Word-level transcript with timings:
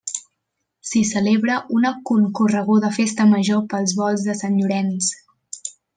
S'hi 0.91 1.01
celebra 1.09 1.57
una 1.81 1.91
concorreguda 2.11 2.91
festa 2.97 3.27
major 3.35 3.61
pels 3.75 3.95
volts 4.01 4.25
de 4.31 4.37
Sant 4.41 4.57
Llorenç. 4.63 5.13